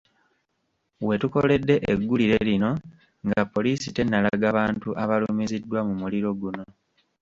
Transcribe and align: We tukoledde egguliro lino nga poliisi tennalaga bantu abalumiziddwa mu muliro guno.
We 1.07 1.15
tukoledde 1.23 1.75
egguliro 1.91 2.37
lino 2.49 2.71
nga 3.27 3.41
poliisi 3.53 3.87
tennalaga 3.95 4.47
bantu 4.59 4.89
abalumiziddwa 5.03 5.79
mu 5.87 5.93
muliro 6.01 6.29
guno. 6.41 6.63